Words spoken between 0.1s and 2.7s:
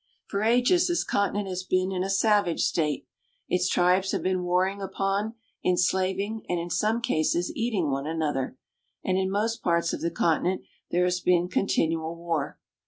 For ages this continent has been in a savage